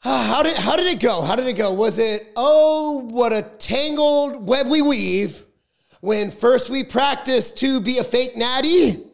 [0.02, 1.20] How did how did it go?
[1.20, 1.74] How did it go?
[1.74, 5.44] Was it oh what a tangled web we weave
[6.00, 9.04] when first we practiced to be a fake natty?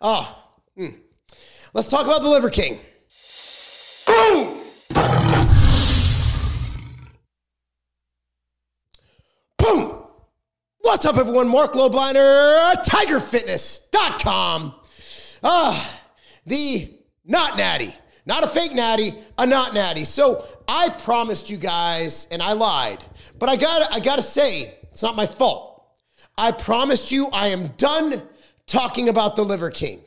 [0.00, 0.42] Oh,
[0.78, 0.86] hmm.
[1.74, 2.80] let's talk about the Liver King.
[4.06, 4.62] Boom!
[9.58, 10.04] Boom!
[10.78, 11.48] What's up, everyone?
[11.48, 14.74] Marc Lobliner, TigerFitness.com.
[15.42, 16.00] Ah,
[16.46, 16.94] the
[17.26, 17.94] not natty
[18.26, 20.04] not a fake natty, a not natty.
[20.04, 23.04] So I promised you guys, and I lied,
[23.38, 25.84] but I got I gotta say, it's not my fault.
[26.36, 28.22] I promised you I am done
[28.66, 30.00] talking about the Liver King.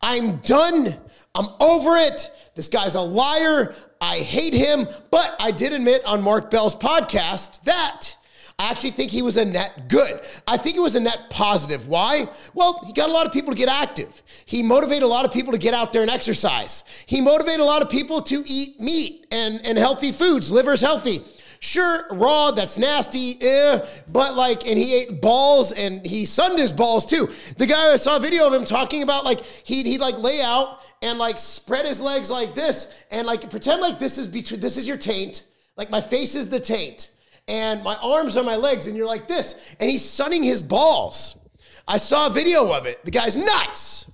[0.00, 0.96] I'm done.
[1.34, 2.30] I'm over it.
[2.54, 3.74] This guy's a liar.
[4.00, 4.88] I hate him.
[5.10, 8.16] But I did admit on Mark Bell's podcast that
[8.58, 10.18] I actually think he was a net good.
[10.48, 11.88] I think it was a net positive.
[11.88, 12.26] Why?
[12.54, 14.22] Well, he got a lot of people to get active.
[14.46, 16.82] He motivated a lot of people to get out there and exercise.
[17.06, 20.50] He motivated a lot of people to eat meat and, and healthy foods.
[20.50, 21.22] Liver's healthy.
[21.60, 26.70] Sure, raw, that's nasty, eh, but like, and he ate balls and he sunned his
[26.70, 27.28] balls too.
[27.56, 30.40] The guy, I saw a video of him talking about like, he'd, he'd like lay
[30.42, 34.60] out and like spread his legs like this and like pretend like this is between,
[34.60, 35.44] this is your taint.
[35.76, 37.10] Like my face is the taint
[37.48, 39.76] and my arms are my legs, and you're like this.
[39.80, 41.38] And he's sunning his balls.
[41.88, 43.04] I saw a video of it.
[43.04, 44.10] The guy's nuts.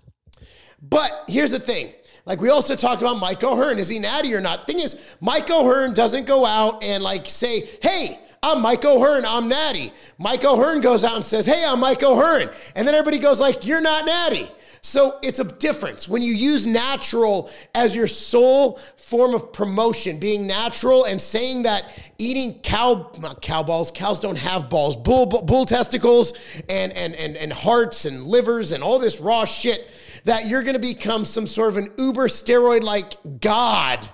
[0.83, 1.93] But here's the thing.
[2.25, 3.79] Like we also talked about Mike O'Hearn.
[3.79, 4.67] Is he natty or not?
[4.67, 9.49] Thing is, Mike O'Hearn doesn't go out and like say, hey, I'm Mike O'Hearn, I'm
[9.49, 9.93] natty.
[10.19, 12.51] Mike O'Hearn goes out and says, hey, I'm Mike O'Hearn.
[12.75, 14.49] And then everybody goes like, you're not natty.
[14.85, 20.45] So it's a difference when you use natural as your sole form of promotion, being
[20.45, 25.43] natural and saying that eating cow, not cow balls, cows don't have balls, bull, bull,
[25.43, 26.33] bull testicles
[26.69, 29.89] and, and, and, and hearts and livers and all this raw shit,
[30.25, 34.09] that you're to become some sort of an uber steroid like God.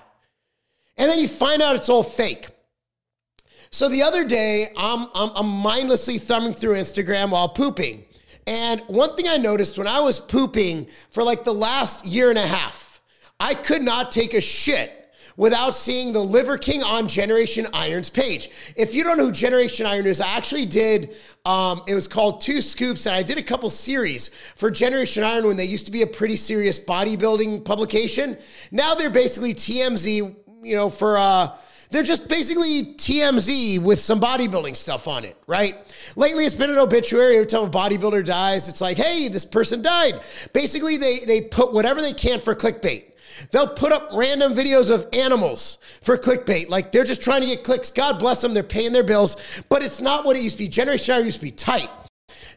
[0.97, 2.47] And then you find out it's all fake.
[3.71, 8.03] So the other day, I'm, I'm, I'm mindlessly thumbing through Instagram while pooping.
[8.47, 12.37] And one thing I noticed when I was pooping for like the last year and
[12.37, 12.99] a half,
[13.39, 14.95] I could not take a shit
[15.37, 18.49] without seeing the Liver King on Generation Iron's page.
[18.75, 22.41] If you don't know who Generation Iron is, I actually did, um, it was called
[22.41, 25.91] Two Scoops, and I did a couple series for Generation Iron when they used to
[25.91, 28.35] be a pretty serious bodybuilding publication.
[28.71, 31.49] Now they're basically TMZ, you know, for, uh,
[31.89, 35.75] they're just basically TMZ with some bodybuilding stuff on it, right?
[36.15, 37.35] Lately, it's been an obituary.
[37.35, 40.21] Every time a bodybuilder dies, it's like, hey, this person died.
[40.53, 43.05] Basically, they, they put whatever they can for clickbait.
[43.51, 46.69] They'll put up random videos of animals for clickbait.
[46.69, 47.89] Like they're just trying to get clicks.
[47.89, 48.53] God bless them.
[48.53, 49.37] They're paying their bills.
[49.69, 50.67] But it's not what it used to be.
[50.67, 51.89] Generation Iron used to be tight.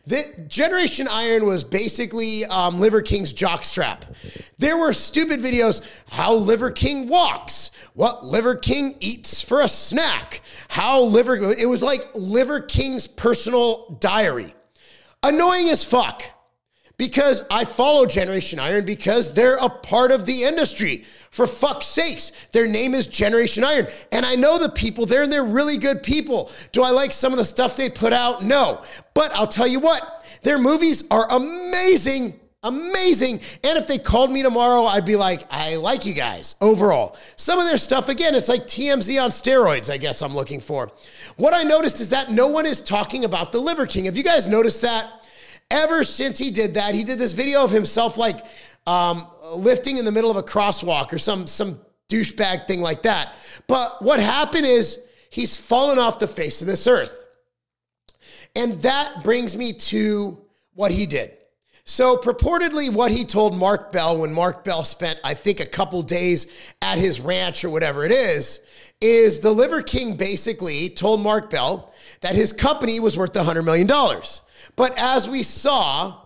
[0.06, 4.02] The Generation Iron was basically um, Liver King's jockstrap.
[4.58, 10.42] There were stupid videos how Liver King walks, what Liver King eats for a snack,
[10.68, 14.54] how Liver, it was like Liver King's personal diary.
[15.22, 16.22] Annoying as fuck
[16.96, 21.04] because I follow Generation Iron because they're a part of the industry.
[21.30, 23.86] For fuck's sakes, their name is Generation Iron.
[24.12, 26.50] And I know the people there and they're really good people.
[26.72, 28.42] Do I like some of the stuff they put out?
[28.42, 28.82] No.
[29.14, 32.38] But I'll tell you what, their movies are amazing.
[32.64, 33.40] Amazing.
[33.64, 37.16] And if they called me tomorrow, I'd be like, I like you guys overall.
[37.34, 40.92] Some of their stuff, again, it's like TMZ on steroids, I guess I'm looking for.
[41.38, 44.04] What I noticed is that no one is talking about the Liver King.
[44.04, 45.22] Have you guys noticed that?
[45.72, 48.44] Ever since he did that, he did this video of himself like
[48.86, 53.34] um, lifting in the middle of a crosswalk or some some douchebag thing like that.
[53.66, 55.00] But what happened is
[55.30, 57.18] he's fallen off the face of this earth.
[58.54, 60.38] And that brings me to
[60.74, 61.38] what he did.
[61.84, 66.00] So, purportedly, what he told Mark Bell when Mark Bell spent, I think, a couple
[66.02, 68.60] days at his ranch or whatever it is,
[69.00, 73.88] is the Liver King basically told Mark Bell that his company was worth $100 million.
[74.76, 76.22] But as we saw,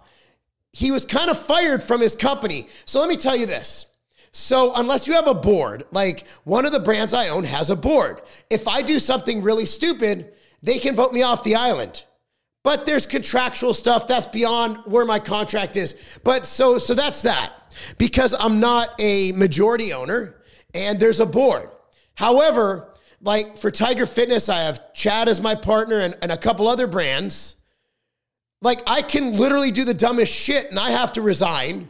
[0.72, 2.68] he was kind of fired from his company.
[2.84, 3.86] So let me tell you this.
[4.32, 7.76] So, unless you have a board, like one of the brands I own has a
[7.76, 8.20] board.
[8.50, 12.04] If I do something really stupid, they can vote me off the island.
[12.62, 16.18] But there's contractual stuff that's beyond where my contract is.
[16.22, 17.74] But so so that's that.
[17.96, 20.42] Because I'm not a majority owner
[20.74, 21.70] and there's a board.
[22.14, 22.92] However,
[23.22, 26.86] like for Tiger Fitness, I have Chad as my partner and, and a couple other
[26.86, 27.56] brands.
[28.62, 31.88] Like I can literally do the dumbest shit and I have to resign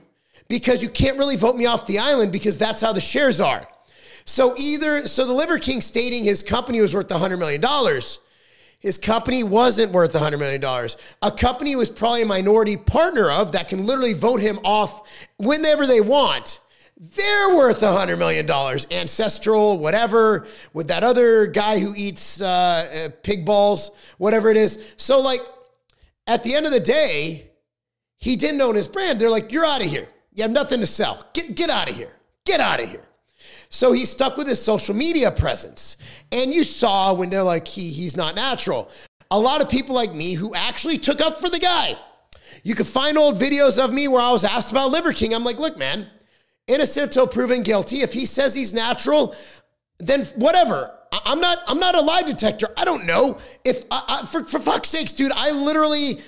[0.48, 3.66] because you can't really vote me off the island because that's how the shares are.
[4.24, 7.62] So either so the Liver King stating his company was worth $100 million.
[8.80, 10.62] His company wasn't worth $100 million.
[11.22, 15.86] A company was probably a minority partner of that can literally vote him off whenever
[15.86, 16.60] they want.
[16.96, 18.48] they're worth a $100 million.
[18.90, 24.94] Ancestral, whatever, with that other guy who eats uh, uh, pig balls, whatever it is.
[24.96, 25.40] So, like,
[26.26, 27.50] at the end of the day,
[28.16, 29.20] he didn't own his brand.
[29.20, 30.08] They're like, you're out of here.
[30.32, 31.24] You have nothing to sell.
[31.32, 32.16] Get, get out of here.
[32.44, 33.06] Get out of here.
[33.68, 35.96] So he stuck with his social media presence.
[36.32, 38.90] And you saw when they're like, he, he's not natural.
[39.30, 41.96] A lot of people like me who actually took up for the guy.
[42.62, 45.34] You can find old videos of me where I was asked about Liver King.
[45.34, 46.06] I'm like, look, man,
[46.66, 48.02] innocent proven guilty.
[48.02, 49.34] If he says he's natural,
[49.98, 50.92] then whatever.
[51.24, 51.58] I'm not.
[51.66, 52.68] I'm not a lie detector.
[52.76, 53.84] I don't know if.
[53.90, 55.32] I, I, for for fuck's sakes, dude.
[55.32, 56.20] I literally.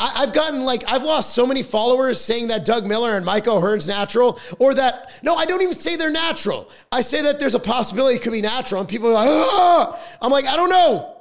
[0.00, 3.48] I, have gotten like I've lost so many followers saying that Doug Miller and Mike
[3.48, 6.70] O'Hearn's natural, or that no, I don't even say they're natural.
[6.92, 10.00] I say that there's a possibility it could be natural, and people are like, ah!
[10.22, 11.16] I'm like, I don't know.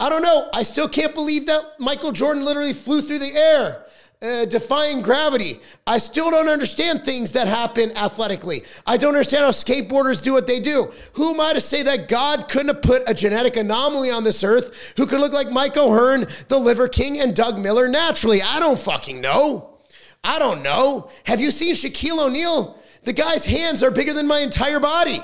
[0.00, 0.48] I don't know.
[0.54, 3.84] I still can't believe that Michael Jordan literally flew through the air
[4.22, 5.60] uh, defying gravity.
[5.86, 8.62] I still don't understand things that happen athletically.
[8.86, 10.92] I don't understand how skateboarders do what they do.
[11.14, 14.44] Who am I to say that God couldn't have put a genetic anomaly on this
[14.44, 18.40] earth who could look like Mike O'Hearn, the Liver King, and Doug Miller naturally?
[18.42, 19.78] I don't fucking know.
[20.24, 21.10] I don't know.
[21.24, 22.78] Have you seen Shaquille O'Neal?
[23.02, 25.20] The guy's hands are bigger than my entire body.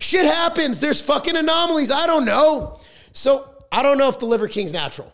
[0.00, 0.78] Shit happens.
[0.78, 1.90] There's fucking anomalies.
[1.90, 2.80] I don't know.
[3.12, 5.12] So I don't know if the Liver King's natural.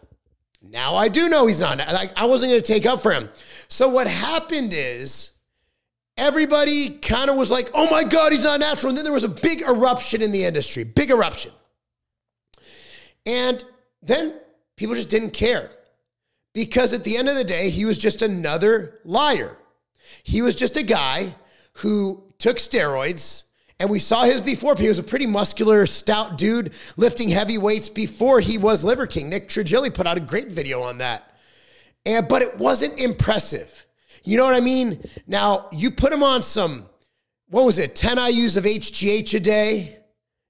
[0.61, 1.79] Now I do know he's not.
[1.79, 3.29] Like I wasn't going to take up for him.
[3.69, 5.33] So what happened is
[6.17, 9.25] everybody kind of was like, "Oh my god, he's not natural." And then there was
[9.25, 11.53] a big eruption in the industry, big eruption.
[13.25, 13.65] And
[14.03, 14.35] then
[14.77, 15.71] people just didn't care.
[16.55, 19.59] Because at the end of the day, he was just another liar.
[20.25, 21.35] He was just a guy
[21.75, 23.45] who took steroids
[23.81, 24.75] and we saw his before.
[24.77, 29.29] He was a pretty muscular, stout dude lifting heavy weights before he was Liver King.
[29.29, 31.37] Nick Trigili put out a great video on that.
[32.05, 33.87] And but it wasn't impressive.
[34.25, 35.01] You know what I mean?
[35.27, 36.87] Now, you put him on some,
[37.49, 39.99] what was it, 10 IUs of HGH a day?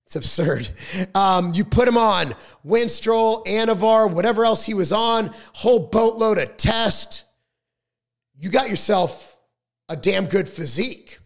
[0.06, 0.68] It's absurd.
[1.14, 2.34] Um, you put him on
[2.66, 7.24] Winstrol, Anavar, whatever else he was on, whole boatload of test.
[8.38, 9.36] You got yourself
[9.88, 11.18] a damn good physique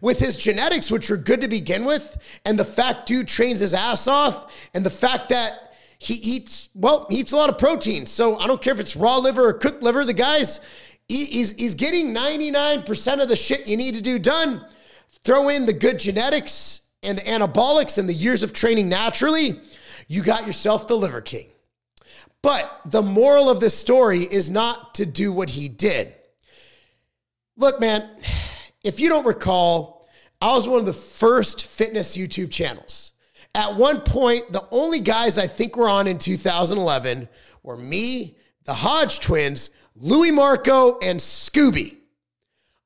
[0.00, 3.74] with his genetics, which are good to begin with, and the fact dude trains his
[3.74, 8.06] ass off, and the fact that he eats, well, he eats a lot of protein.
[8.06, 10.60] So I don't care if it's raw liver or cooked liver, the guy's,
[11.08, 14.64] he, he's, he's getting 99% of the shit you need to do done.
[15.24, 19.60] Throw in the good genetics and the anabolics and the years of training naturally,
[20.08, 21.48] you got yourself the liver king.
[22.42, 26.14] But the moral of this story is not to do what he did.
[27.56, 28.08] Look, man,
[28.84, 30.08] if you don't recall,
[30.40, 33.12] I was one of the first fitness YouTube channels.
[33.54, 37.28] At one point, the only guys I think were on in 2011
[37.62, 41.96] were me, the Hodge twins, Louis Marco, and Scooby.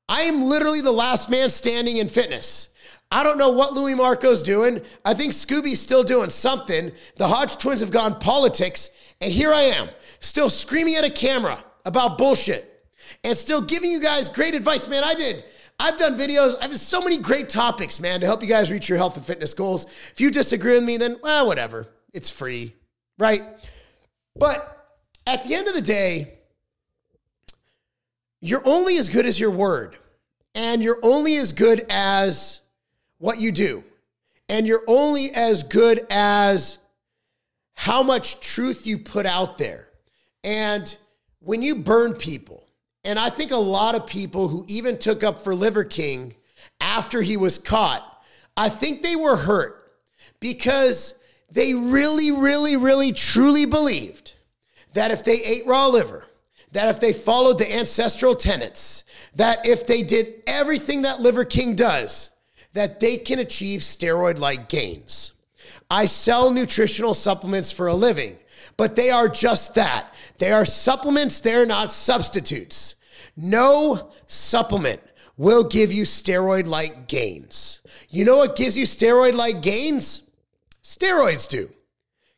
[0.09, 2.69] I am literally the last man standing in fitness.
[3.11, 4.81] I don't know what Louis Marco's doing.
[5.05, 6.91] I think Scooby's still doing something.
[7.17, 8.89] The Hodge twins have gone politics,
[9.21, 9.87] and here I am,
[10.19, 12.87] still screaming at a camera about bullshit
[13.23, 14.87] and still giving you guys great advice.
[14.87, 15.43] Man, I did
[15.79, 16.57] I've done videos.
[16.59, 19.25] I have so many great topics, man, to help you guys reach your health and
[19.25, 19.85] fitness goals.
[20.11, 21.87] If you disagree with me, then, well, whatever.
[22.13, 22.73] It's free,
[23.17, 23.41] right?
[24.35, 24.95] But
[25.27, 26.33] at the end of the day,
[28.41, 29.97] you're only as good as your word,
[30.53, 32.61] and you're only as good as
[33.17, 33.83] what you do,
[34.49, 36.77] and you're only as good as
[37.73, 39.89] how much truth you put out there.
[40.43, 40.95] And
[41.39, 42.64] when you burn people,
[43.05, 46.35] and I think a lot of people who even took up for Liver King
[46.81, 48.03] after he was caught,
[48.57, 49.93] I think they were hurt
[50.39, 51.15] because
[51.51, 54.33] they really, really, really, truly believed
[54.93, 56.25] that if they ate raw liver,
[56.71, 59.03] that if they followed the ancestral tenets,
[59.35, 62.31] that if they did everything that Liver King does,
[62.73, 65.31] that they can achieve steroid like gains.
[65.89, 68.35] I sell nutritional supplements for a living,
[68.77, 70.13] but they are just that.
[70.37, 72.95] They are supplements, they're not substitutes.
[73.35, 75.01] No supplement
[75.37, 77.81] will give you steroid like gains.
[78.09, 80.23] You know what gives you steroid like gains?
[80.83, 81.69] Steroids do,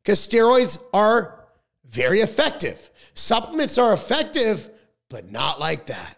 [0.03, 1.47] because steroids are
[1.85, 2.89] very effective.
[3.13, 4.69] Supplements are effective,
[5.09, 6.17] but not like that.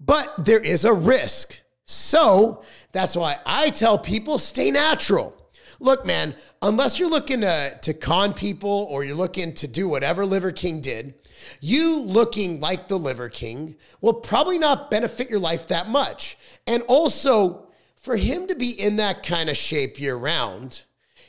[0.00, 1.60] But there is a risk.
[1.84, 2.62] So
[2.92, 5.36] that's why I tell people stay natural.
[5.82, 10.24] Look, man, unless you're looking to, to con people or you're looking to do whatever
[10.24, 11.14] Liver King did,
[11.60, 16.38] you looking like the Liver King will probably not benefit your life that much.
[16.68, 20.82] And also, for him to be in that kind of shape year round,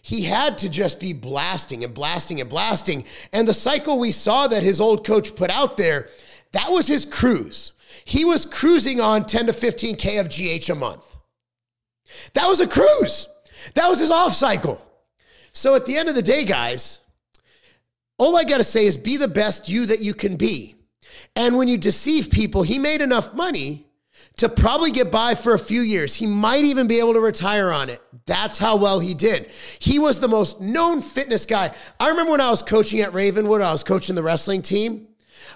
[0.03, 3.05] he had to just be blasting and blasting and blasting.
[3.31, 6.09] And the cycle we saw that his old coach put out there,
[6.51, 7.71] that was his cruise.
[8.05, 11.09] he was cruising on 10 to 15K of GH a month.
[12.35, 13.27] That was a cruise.
[13.75, 14.81] That was his off cycle.
[15.51, 17.01] So at the end of the day, guys,
[18.17, 20.75] all I got to say is be the best you that you can be.
[21.35, 23.87] And when you deceive people, he made enough money
[24.37, 26.15] to probably get by for a few years.
[26.15, 28.01] He might even be able to retire on it.
[28.25, 29.51] That's how well he did.
[29.79, 31.73] He was the most known fitness guy.
[31.99, 35.07] I remember when I was coaching at Ravenwood, I was coaching the wrestling team.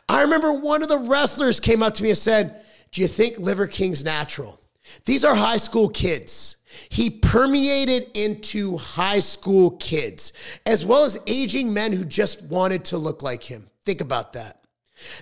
[0.10, 3.40] I remember one of the wrestlers came up to me and said, Do you think
[3.40, 4.60] Liver King's natural?
[5.06, 6.57] These are high school kids.
[6.90, 10.34] He permeated into high school kids,
[10.66, 13.70] as well as aging men who just wanted to look like him.
[13.86, 14.64] Think about that.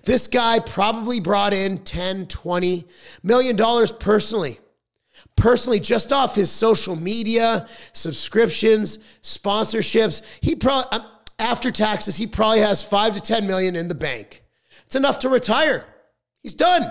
[0.03, 2.85] This guy probably brought in 10, 20
[3.23, 4.59] million dollars personally.
[5.35, 10.21] Personally, just off his social media, subscriptions, sponsorships.
[10.41, 11.05] He probably, um,
[11.39, 14.43] after taxes, he probably has five to 10 million in the bank.
[14.85, 15.85] It's enough to retire.
[16.41, 16.83] He's done.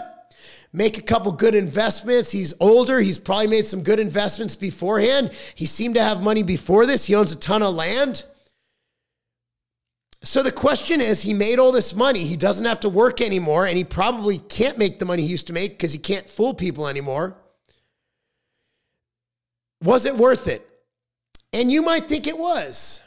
[0.77, 2.33] Make a couple good investments.
[2.33, 2.99] He's older.
[2.99, 5.31] He's probably made some good investments beforehand.
[5.55, 7.05] He seemed to have money before this.
[7.05, 8.25] He owns a ton of land.
[10.25, 12.25] So the question is, he made all this money.
[12.25, 15.47] He doesn't have to work anymore, and he probably can't make the money he used
[15.47, 17.37] to make because he can't fool people anymore.
[19.81, 20.69] Was it worth it?
[21.53, 23.01] And you might think it was.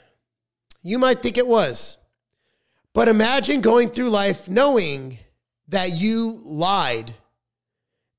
[0.84, 1.98] You might think it was.
[2.94, 5.20] But imagine going through life knowing
[5.68, 7.14] that you lied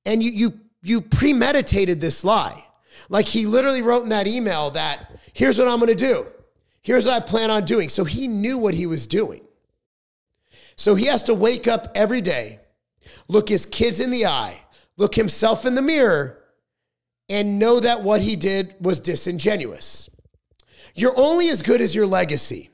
[0.07, 2.64] and you you you premeditated this lie.
[3.09, 6.26] Like he literally wrote in that email that here's what I'm going to do.
[6.83, 7.88] Here's what I plan on doing.
[7.88, 9.43] So he knew what he was doing.
[10.76, 12.61] So he has to wake up every day,
[13.28, 14.62] look his kids in the eye,
[14.97, 16.38] look himself in the mirror,
[17.28, 20.09] and know that what he did was disingenuous.
[20.95, 22.71] You're only as good as your legacy,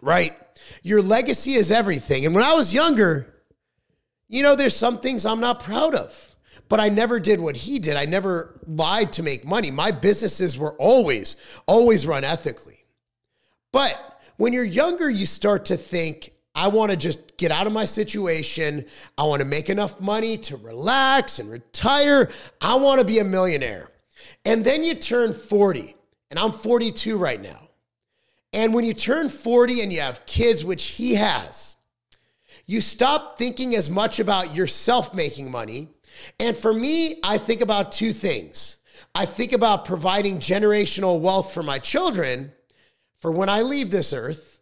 [0.00, 0.36] right?
[0.82, 2.26] Your legacy is everything.
[2.26, 3.29] And when I was younger,
[4.30, 6.34] you know, there's some things I'm not proud of,
[6.68, 7.96] but I never did what he did.
[7.96, 9.72] I never lied to make money.
[9.72, 12.84] My businesses were always, always run ethically.
[13.72, 17.72] But when you're younger, you start to think, I want to just get out of
[17.72, 18.84] my situation.
[19.18, 22.30] I want to make enough money to relax and retire.
[22.60, 23.90] I want to be a millionaire.
[24.44, 25.96] And then you turn 40,
[26.30, 27.68] and I'm 42 right now.
[28.52, 31.76] And when you turn 40 and you have kids, which he has,
[32.70, 35.88] you stop thinking as much about yourself making money.
[36.38, 38.76] And for me, I think about two things.
[39.12, 42.52] I think about providing generational wealth for my children
[43.18, 44.60] for when I leave this earth.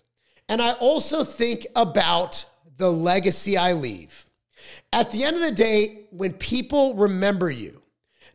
[0.49, 2.47] And I also think about
[2.79, 4.25] the legacy I leave.
[4.91, 7.83] At the end of the day, when people remember you,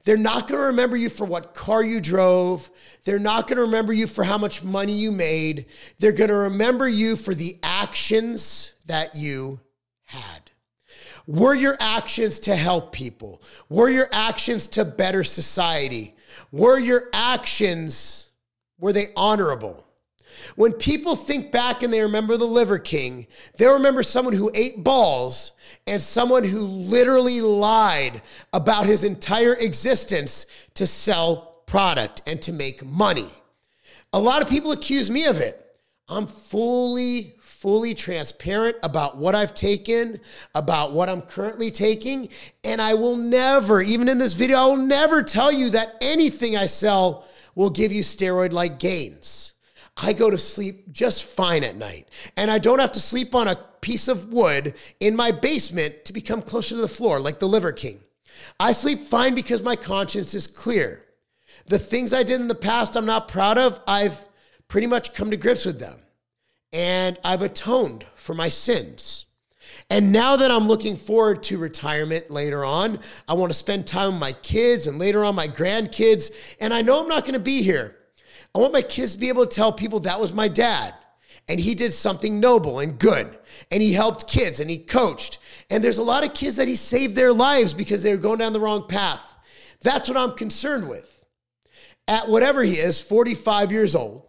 [0.03, 2.69] they're not going to remember you for what car you drove.
[3.05, 5.65] They're not going to remember you for how much money you made.
[5.97, 9.59] They're going to remember you for the actions that you
[10.13, 10.51] had.
[11.25, 13.41] Were your actions to help people?
[13.69, 16.15] Were your actions to better society?
[16.51, 18.29] Were your actions,
[18.79, 19.87] were they honorable?
[20.55, 23.27] When people think back and they remember the Liver King,
[23.57, 25.53] they'll remember someone who ate balls
[25.87, 32.85] and someone who literally lied about his entire existence to sell product and to make
[32.85, 33.29] money.
[34.11, 35.59] A lot of people accuse me of it.
[36.07, 40.19] I'm fully, fully transparent about what I've taken,
[40.53, 42.27] about what I'm currently taking.
[42.65, 46.57] And I will never, even in this video, I will never tell you that anything
[46.57, 49.53] I sell will give you steroid like gains.
[49.95, 52.09] I go to sleep just fine at night.
[52.35, 56.11] And I don't have to sleep on a piece of wood in my basement to
[56.11, 58.03] become closer to the floor like the Liver King.
[58.59, 61.05] I sleep fine because my conscience is clear.
[61.67, 64.19] The things I did in the past I'm not proud of, I've
[64.67, 66.02] pretty much come to grips with them.
[66.73, 69.27] And I've atoned for my sins.
[69.89, 74.13] And now that I'm looking forward to retirement later on, I want to spend time
[74.13, 76.55] with my kids and later on my grandkids.
[76.59, 77.97] And I know I'm not going to be here.
[78.55, 80.93] I want my kids to be able to tell people that was my dad.
[81.49, 83.37] And he did something noble and good.
[83.71, 85.39] And he helped kids and he coached.
[85.69, 88.39] And there's a lot of kids that he saved their lives because they were going
[88.39, 89.33] down the wrong path.
[89.81, 91.09] That's what I'm concerned with.
[92.07, 94.25] At whatever he is, 45 years old,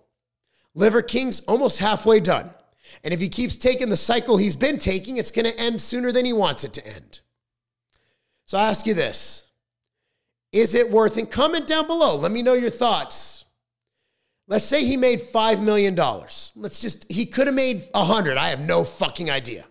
[0.74, 2.50] Liver King's almost halfway done.
[3.02, 6.12] And if he keeps taking the cycle he's been taking, it's going to end sooner
[6.12, 7.20] than he wants it to end.
[8.46, 9.44] So I ask you this
[10.52, 11.30] Is it worth it?
[11.30, 12.16] Comment down below.
[12.16, 13.44] Let me know your thoughts.
[14.46, 15.96] Let's say he made $5 million.
[15.96, 18.36] Let's just, he could have made 100.
[18.36, 19.64] I have no fucking idea.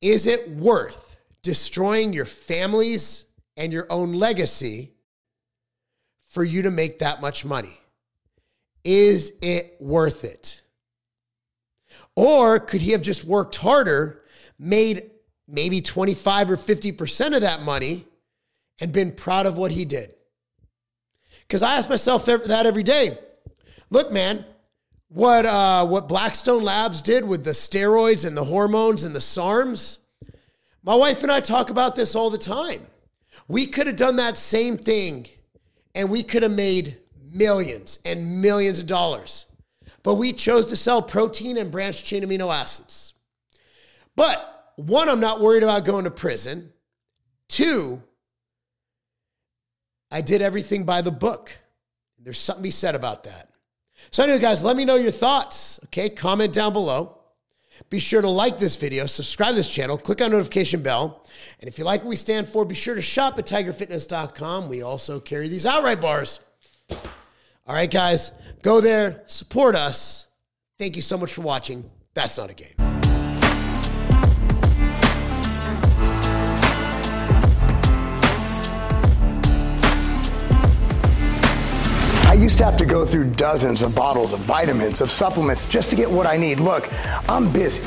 [0.00, 3.26] Is it worth destroying your families
[3.58, 4.94] and your own legacy
[6.24, 7.78] for you to make that much money?
[8.84, 10.60] Is it worth it?
[12.16, 14.22] Or could he have just worked harder,
[14.58, 15.10] made
[15.48, 18.04] maybe 25 or 50% of that money
[18.80, 20.14] and been proud of what he did.
[21.42, 23.18] Because I ask myself that every day.
[23.90, 24.44] Look, man,
[25.08, 29.98] what, uh, what Blackstone Labs did with the steroids and the hormones and the SARMs,
[30.82, 32.86] my wife and I talk about this all the time.
[33.46, 35.26] We could have done that same thing
[35.94, 36.98] and we could have made
[37.34, 39.46] millions and millions of dollars.
[40.02, 43.14] But we chose to sell protein and branched chain amino acids.
[44.16, 46.72] But one, I'm not worried about going to prison.
[47.48, 48.02] Two,
[50.10, 51.56] I did everything by the book.
[52.18, 53.50] There's something to be said about that.
[54.10, 55.80] So, anyway, guys, let me know your thoughts.
[55.86, 57.18] Okay, comment down below.
[57.90, 61.26] Be sure to like this video, subscribe to this channel, click on notification bell.
[61.60, 64.68] And if you like what we stand for, be sure to shop at tigerfitness.com.
[64.68, 66.38] We also carry these outright bars.
[67.66, 68.30] All right, guys,
[68.60, 70.26] go there, support us.
[70.78, 71.90] Thank you so much for watching.
[72.12, 72.74] That's not a game.
[82.26, 85.88] I used to have to go through dozens of bottles of vitamins, of supplements just
[85.88, 86.60] to get what I need.
[86.60, 86.86] Look,
[87.30, 87.82] I'm busy.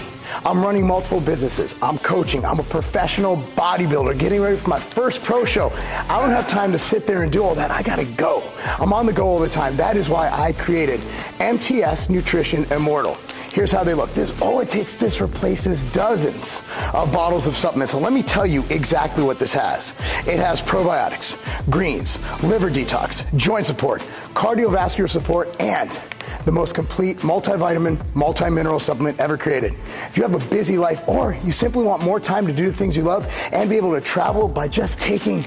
[0.46, 1.76] I'm running multiple businesses.
[1.82, 2.46] I'm coaching.
[2.46, 5.72] I'm a professional bodybuilder getting ready for my first pro show.
[6.10, 7.72] I don't have time to sit there and do all that.
[7.72, 8.44] I got to go.
[8.80, 9.76] I'm on the go all the time.
[9.78, 11.02] That is why I created
[11.40, 13.18] MTS Nutrition Immortal.
[13.58, 14.14] Here's how they look.
[14.14, 16.62] This, oh, it takes this replaces dozens
[16.94, 17.96] of bottles of supplements.
[17.96, 19.92] And let me tell you exactly what this has.
[20.28, 24.04] It has probiotics, greens, liver detox, joint support,
[24.36, 26.00] cardiovascular support, and
[26.46, 29.74] the most complete multivitamin, multi-mineral supplement ever created.
[30.10, 32.78] If you have a busy life or you simply want more time to do the
[32.78, 35.44] things you love and be able to travel by just taking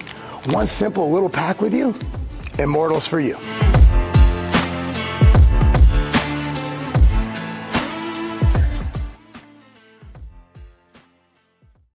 [0.47, 1.95] one simple little pack with you,
[2.59, 3.37] Immortals for you.